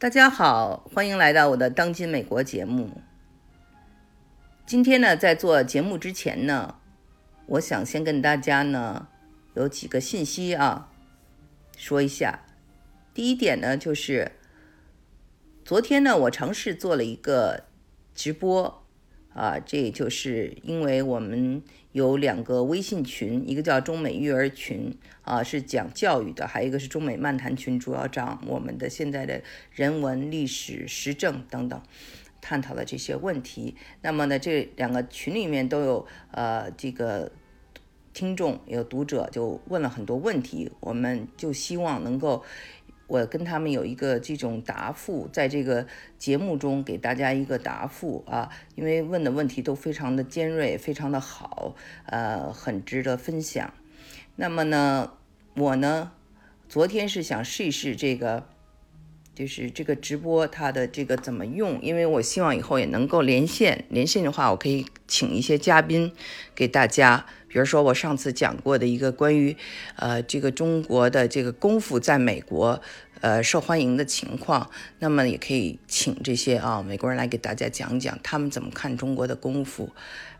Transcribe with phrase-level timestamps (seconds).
[0.00, 3.02] 大家好，欢迎来到我的《当今美国》节目。
[4.64, 6.76] 今天呢，在做节目之前呢，
[7.46, 9.08] 我想先跟大家呢
[9.54, 10.92] 有几个信息啊
[11.76, 12.44] 说一下。
[13.12, 14.30] 第一点呢，就是
[15.64, 17.64] 昨天呢，我尝试做了一个
[18.14, 18.86] 直播
[19.38, 21.62] 啊，这也就是因为我们
[21.92, 24.92] 有两个微信群，一个叫中美育儿群
[25.22, 31.80] 啊，是讲教育的；还有一个是中美漫谈群，主要讲我们的现在的人文、历史、时政等等，
[32.40, 33.76] 探讨的这些问题。
[34.02, 37.30] 那么呢，这两个群里面都有呃这个
[38.12, 42.42] 听众有读者就问了很多问题，我们就希望能够。
[43.08, 45.86] 我跟他们有一个这种答复，在这个
[46.18, 51.74] 节目中给大家一个答复啊，因为问的问题都非常的尖锐，非常的好，
[52.06, 53.72] 呃，很值得分享。
[54.36, 55.14] 那么呢，
[55.56, 56.12] 我呢，
[56.68, 58.46] 昨天是想试一试这个，
[59.38, 66.12] 就是这个直播它的这个怎么用，因为我希望以后也能够连线，连线的话，我可以请一些嘉宾
[66.56, 67.24] 给大家。
[67.46, 69.56] 比如说，我上次讲过的一个关于，
[69.94, 72.82] 呃，这个中国的这个功夫在美国，
[73.20, 79.92] 呃，受欢迎的情况，那么也可以请这些啊美国人来给大家讲讲他们怎么看中国的功夫，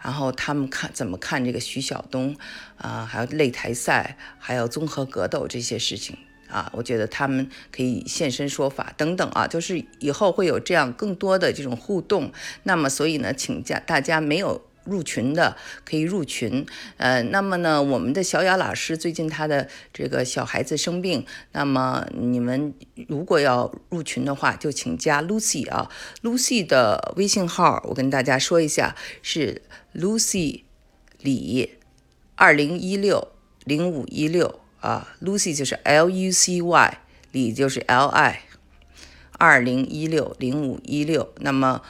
[0.03, 2.36] 然后他们看怎么看这个徐晓东，
[2.77, 6.19] 啊，还有擂台赛，还有综合格斗这些事情
[6.49, 12.33] 啊，我觉得他们可以现身说法等等啊，就是以后会有这样更多的这种互动。
[12.63, 14.63] 那么，所以呢，请假大家没有。
[14.85, 15.55] 入群的
[15.85, 16.65] 可以入群，
[16.97, 22.73] 呃，那么呢，我们的小雅老师最近她的这个小孩子生病，那么你们
[23.07, 25.91] 如果要入群的话，就请加 Lucy 啊
[26.23, 29.61] ，Lucy 的微信号我跟大家说一下，是
[29.95, 30.63] Lucy
[31.21, 31.75] 李
[32.37, 33.29] 二零一六
[33.65, 36.98] 零五一六啊，Lucy 就是 L U C Y，
[37.33, 38.41] 李就是 L I，
[39.33, 41.83] 二零一六零五一六，那么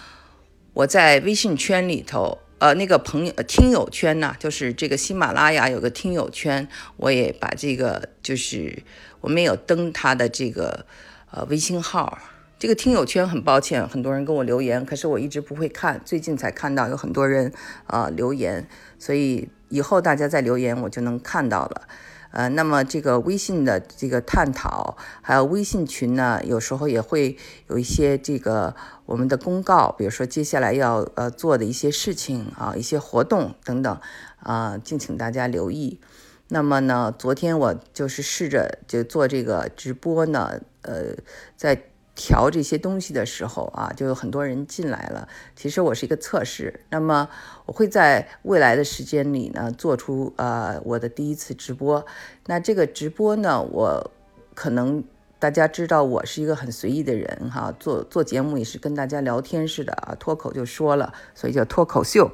[0.72, 2.38] 我在微信圈里头。
[2.60, 8.82] 呃，那个朋友听友圈呢，就是这个喜马拉雅有个听友圈，我也把这个就是
[9.20, 10.84] 我没有登他的这个
[11.30, 12.18] 呃微信号。
[12.58, 17.52] 这个听友圈很抱歉，很多人跟我留言，可是我一直不会看，最近才看到有很多人
[17.86, 18.68] 啊留言，
[18.98, 21.82] 所以以后大家再留言我就能看到了。
[22.30, 27.36] 呃，那么这个微信的这个探讨，还有微信群呢，有时候也会
[27.68, 28.74] 有一些这个
[29.06, 34.00] 我们的公告，比如说接下来要呃做的一些事情啊，一些活动等等
[34.42, 36.00] 啊，敬请大家留意。
[36.48, 41.16] 那么呢，昨天我就是试着就做这个直播呢，呃，
[41.56, 41.82] 在。
[42.18, 45.28] 调这些东西的时候啊，就有很多人进来了。
[45.54, 47.28] 其实我是一个测试，那么
[47.64, 52.04] 我会在未来的时间里呢，做出呃我的第一次直播。
[52.46, 54.10] 那这个直播呢，我
[54.56, 55.04] 可能
[55.38, 62.32] 大家知道我是一个很随意的人哈，做做节目也是跟大家聊天似的啊，脱口就说了，所以叫脱口秀。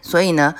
[0.00, 0.54] 所以呢。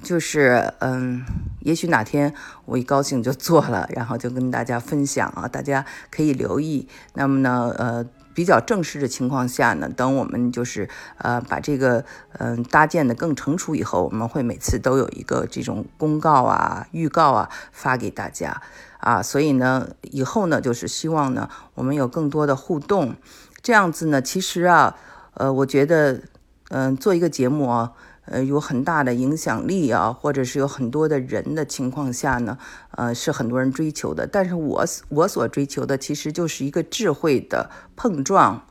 [0.00, 1.24] 就是嗯，
[1.60, 2.32] 也许哪天
[2.66, 6.86] 我一高兴就做了，然后就跟大家分享啊，大家可以留意。
[7.14, 12.04] 那么呢，呃，比较正式的情况下呢，等我们就是呃把这个
[12.38, 18.62] 嗯搭建的更成熟以后，我们会每次都有一个这种公告啊、预告啊发给大家
[19.00, 19.20] 啊。
[19.20, 23.16] 所以呢，以后呢就是希望呢我们有更多的互动，
[23.62, 24.96] 这样子呢，其实啊，
[25.34, 26.22] 呃，我觉得
[26.68, 27.92] 嗯做一个节目啊。
[28.30, 32.58] 呃，有很大的影响力啊，或者是有很多的人的情况下呢，
[32.90, 34.26] 呃，是很多人追求的。
[34.26, 38.66] 但是我我所追求的其实就是一个智慧的碰撞，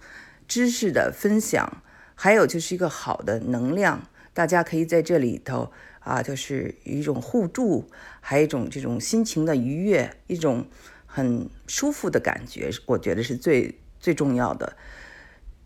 [0.48, 1.82] 知识的分享，
[2.14, 4.04] 还有就是一个好的能量。
[4.34, 7.90] 大家可以在这里头啊，就是一种互助，
[8.22, 10.68] 还有一种这种心情的愉悦，一种
[11.08, 14.76] 很舒服的感觉，我觉得是最最重要的。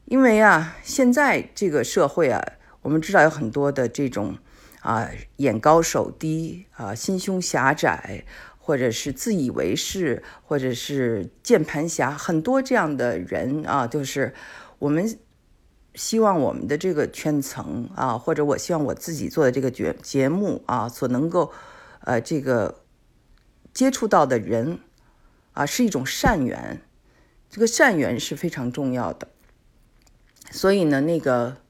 [0.05, 2.41] 因为啊，现在这个社会啊。
[2.81, 4.37] 我们知道有很多的这种
[4.79, 8.25] 啊眼高手低啊心胸狭窄，
[8.57, 14.33] 或者是自以为是，或者是键盘侠，很多这样的人啊，就是
[14.79, 15.19] 我们
[15.93, 21.51] 希望我们的这个圈层啊，或者我希望我自己做的这个节节目啊，所能够
[21.99, 22.81] 呃这个
[23.71, 24.79] 接触到的人
[25.53, 26.81] 啊，是一种善缘，
[27.47, 29.27] 这个善缘是非常重要的。
[30.49, 31.60] 所以呢，那个。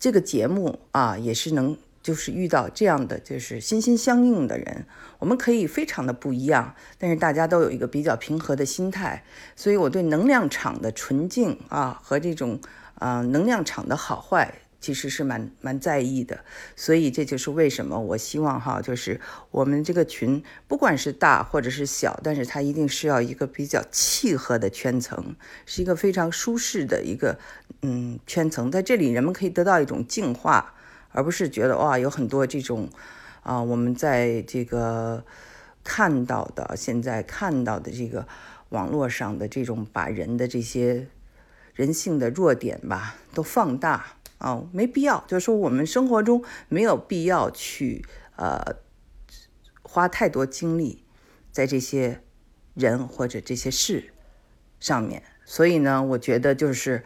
[0.00, 4.86] 这个节目啊，也是能就是遇到这样的就是心心相印的人，
[5.18, 9.22] 我们可以非常的不一样，但是大家都有一个比较平和的心态，
[9.54, 12.58] 所以我对能量场的纯净啊和这种
[12.94, 16.42] 啊能量场的好坏其实是蛮蛮在意的，
[16.74, 25.36] 所以这就是为什么我希望哈，就是我们这个群不管是大或者是小，但是它一定是要一个比较契合的圈层，
[25.66, 27.38] 是一个非常舒适的一个
[27.82, 30.72] 嗯圈层，在这里人们可以得到一种净化，
[31.12, 32.88] 而不是觉得哇有很多这种
[33.42, 35.22] 啊我们在这个
[35.84, 38.26] 看到的现在看到的这个
[38.70, 41.06] 网络上的这种把人的这些
[41.74, 44.16] 人性的弱点吧都放大。
[44.40, 48.02] 啊，没必要，就是说我们生活中没有必要去
[48.36, 48.76] 呃
[49.82, 51.04] 花太多精力
[51.52, 52.22] 在这些
[52.72, 54.14] 人或者这些事
[54.80, 55.22] 上面。
[55.44, 57.04] 所以呢，我觉得就是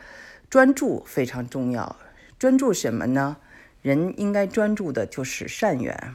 [0.49, 1.97] 专注非常重要。
[2.39, 3.39] 专注什么呢？
[3.83, 6.15] 人应该专注的就是善缘。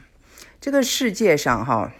[0.58, 1.92] 这个世界上哈，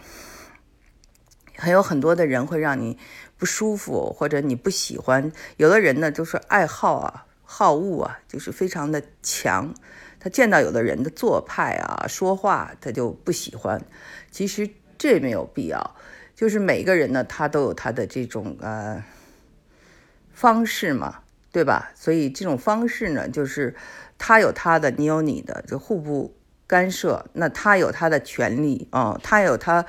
[1.55, 2.97] 还有很多的人会让你
[3.37, 5.31] 不舒服，或者你不喜欢。
[5.57, 7.27] 有的人呢，就是爱好啊。
[7.53, 9.75] 好恶啊，就是非常的强。
[10.21, 13.83] 他见到有的人的做派啊、说话，他就不喜欢。
[14.31, 15.95] 其实这没有必要。
[16.33, 19.03] 就是每个人呢，他都有他的这种呃
[20.33, 21.91] 方式嘛，对吧？
[21.93, 23.75] 所以这种方式呢，就是
[24.17, 26.33] 他有他的，你有你的，就互不
[26.65, 27.25] 干涉。
[27.33, 29.85] 那他有他的权利啊，他有他。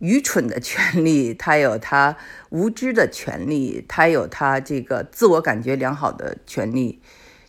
[0.00, 2.16] 愚蠢的权利，他有他
[2.48, 7.02] 无知的权利，他有他这个自我感觉良好的权利，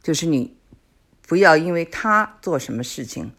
[0.03, 0.57] 就是你
[1.25, 3.33] 不要因为他做什么事情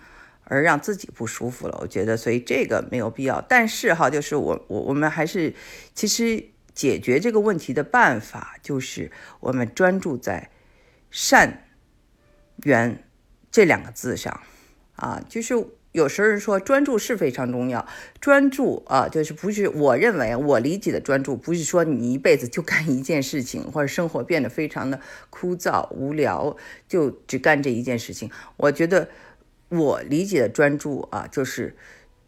[0.44, 1.78] 而让自己不舒服了。
[1.82, 3.40] 我觉得，所以这个没有必要。
[3.42, 5.54] 但是哈，就是我我我们还是
[5.94, 6.42] 其实
[6.74, 10.50] 解决这个问题的办法，就是我们专注在
[11.10, 11.64] 善
[12.64, 13.04] 缘
[13.50, 14.40] 这两个字上
[14.96, 15.54] 啊，就是。
[15.92, 17.86] 有时候人说专注是非常重要，
[18.20, 24.98] 专注啊，就是不是我认为我理解的专注，不是说你一辈子就干一件事情，或者生活变得非常的
[25.28, 26.56] 枯燥无聊，
[26.88, 28.30] 就只干这一件事情。
[28.56, 29.08] 我觉得
[29.68, 31.76] 我理解的专注啊，就是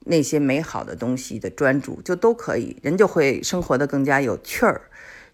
[0.00, 4.82] 那些美好的东西的专注，就都可以，人就会生活的更加有趣儿，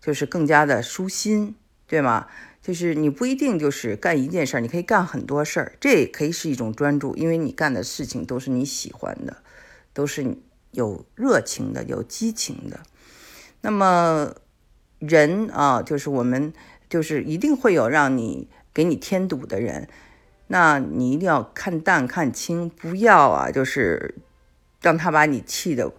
[0.00, 1.56] 就是更加的舒心，
[1.88, 2.28] 对吗？
[2.62, 9.38] 就是你不一定就是干一件事儿，你可以干很多事儿，这也可以是一种专注，因为你干的事情都是你喜欢的，
[9.94, 10.36] 都是
[10.72, 12.80] 有热情的、有激情的。
[13.62, 14.34] 那么
[14.98, 16.52] 人啊，就是我们
[16.90, 19.88] 就是一定会有让你给你添堵的人，
[20.48, 24.16] 那你一定要看淡看清，不要啊，就是
[24.82, 25.90] 让他把你气的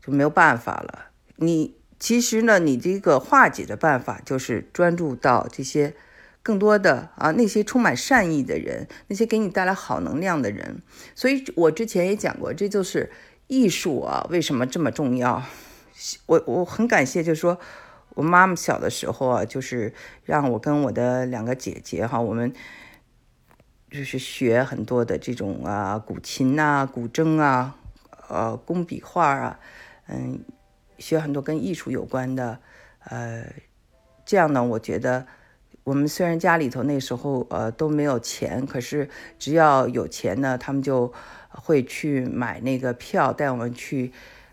[0.00, 1.06] 就没有办法了。
[1.34, 1.79] 你。
[2.00, 5.94] 其实呢，你这个化解的办法就是专注到这些
[6.42, 10.80] 更多的啊那些充满善意的人，那些给你带来好能量的人。
[11.14, 13.12] 所以我之前也讲过，这就是
[13.48, 15.42] 艺术啊，为什么这么重要？
[16.24, 17.60] 我我很感谢，就是说
[18.14, 19.92] 我妈妈小的时候啊，就是
[20.24, 22.50] 让我跟我的两个姐姐哈，我们
[23.90, 27.76] 就是学很多的这种啊古琴啊、古筝啊、
[28.30, 29.60] 呃工笔画啊，
[30.08, 30.42] 嗯。
[31.00, 32.60] 学很多跟艺术有关的，
[33.06, 33.44] 呃，
[34.24, 35.26] 这样呢，我觉得
[35.82, 39.08] 我们虽然家里头那时候呃都没有钱，可是
[39.38, 41.12] 只要有钱呢，他们就
[41.48, 44.12] 会去买那个票，带我们去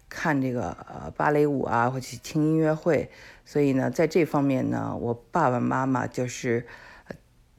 [0.09, 3.11] 看这个呃芭蕾舞啊，或去听音乐会。
[3.45, 6.65] 所以呢，在这方面呢，我爸爸妈妈就是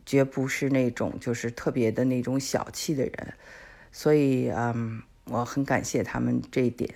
[0.04, 3.34] 绝不是那种就是特别的那种小气的人，
[3.92, 6.94] 所以嗯，我很感谢他们这一点。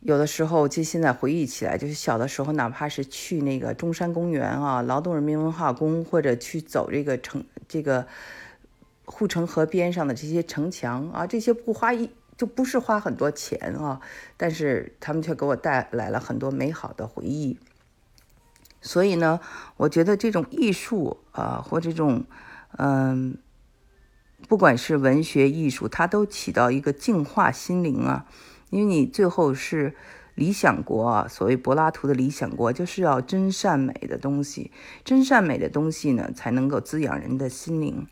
[0.00, 8.06] 有的时候，就现在回忆起来，就是小的时候，哪怕是去那个中山公园啊、劳动人民文化宫，或者去走这个城、这个
[9.04, 14.00] 护城河边上的这些城墙啊，这些不花一就不是花很多钱啊，
[14.36, 17.58] 但是他们却给我带来了很多美好的回忆。
[18.80, 19.40] 所以呢，
[19.78, 22.24] 我觉得这种艺术啊，或这种
[22.76, 23.36] 嗯，
[24.46, 28.26] 不管是文学艺术，它都起到一个净化心灵啊。
[28.70, 29.94] 因为你最后是
[30.34, 34.70] 理想国啊，所谓柏拉图的理想国，就是要真善美的东西，
[35.04, 38.06] 真善美的东西呢，才能够滋养人的心灵。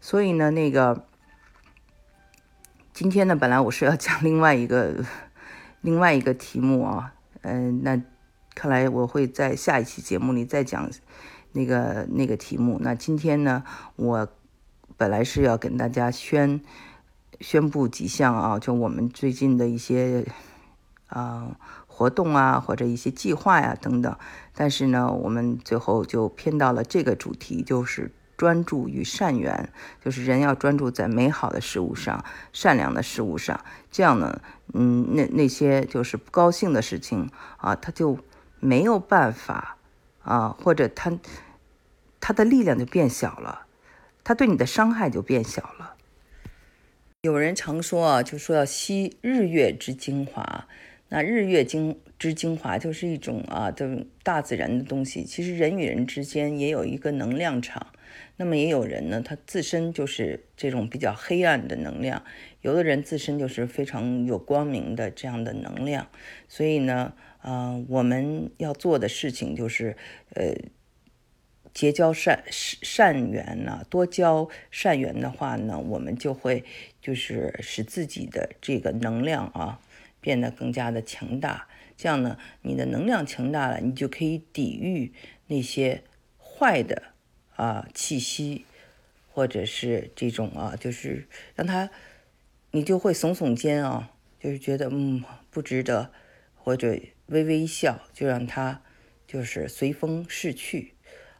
[0.00, 1.06] 所以呢，那个
[2.92, 5.04] 今天呢，本来我是要讲 另外一个
[5.80, 8.00] 另外一个题目啊，嗯，那
[8.54, 10.88] 看来我会在下一期节目里再讲
[11.52, 12.78] 那个那个题目。
[12.80, 13.64] 那今天呢，
[13.96, 14.28] 我
[14.96, 16.60] 本来是要跟大家宣。
[17.40, 20.26] 宣布几项啊，就我们最近的一些
[21.08, 24.16] 啊活动啊，或者一些计划呀等等。
[24.54, 29.72] 但是呢，我们最后就偏到了这个主题，就是专注于善缘，
[30.04, 33.60] 就是人要专注在美好的事物上、善良的事物上。
[33.90, 34.40] 这样呢，
[34.72, 38.18] 嗯，那那些就是不高兴的事情啊，他就
[38.60, 39.76] 没有办法
[40.22, 41.12] 啊，或者他
[42.20, 43.66] 他的力量就变小了。
[44.26, 45.93] 它对你的伤害就变小了。
[47.24, 50.68] 有人常说啊，就说要吸日月之精华。
[51.08, 55.24] 那日月精之精华就是一种啊，这大自然的东西。
[55.24, 57.86] 其实人与人之间也有一个能量场。
[58.36, 62.20] 那么也有人呢，他自身就是这种比较黑暗的能量；
[62.60, 66.06] 有的人自身就是非常有光明的这样的能量。
[66.46, 69.96] 所以呢，呃，我们要做的事情就是，
[70.34, 70.54] 呃，
[71.74, 76.64] 结交善善缘呐，多交善缘的话呢，我们就会
[77.02, 79.80] 就是使自己的这个能量啊。
[80.20, 85.12] 变得更加的强大，这样呢，你的能量强大了，你就可以抵御
[85.48, 86.02] 那些
[86.38, 87.02] 坏的
[87.56, 88.64] 啊气息，
[89.30, 91.90] 或者是这种啊，就是让他，
[92.70, 96.10] 你就会耸耸肩啊，就是觉得嗯不值得，
[96.54, 98.80] 或者微微一笑，就让他
[99.26, 100.93] 就是随风逝去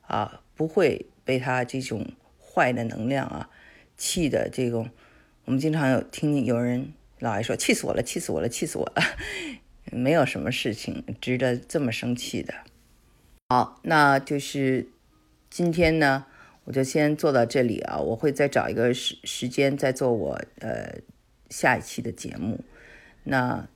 [0.06, 2.06] 啊，不会被他这种
[2.38, 3.50] 坏的能量啊
[3.96, 4.90] 气的这种，
[5.44, 6.92] 我们经常有听有人。
[7.20, 9.02] 老爱说：“气死我了，气死我了，气死我了！
[9.90, 12.52] 没有什么事情值得这么生气的。”
[13.48, 14.88] 好，那就是
[15.48, 16.26] 今天呢，
[16.64, 17.96] 我就先做到这里啊。
[17.98, 20.98] 我会再找一个时时间再做我呃
[21.48, 22.62] 下一期的节目。
[23.22, 23.66] 那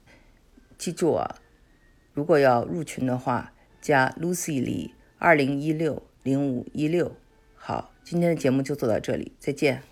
[0.77, 1.37] 记住啊，
[2.13, 7.11] 如果要入群的话，加 Lucy 李二零一六零五一六。
[7.55, 9.83] 好，今天的节目就做到这里，再见。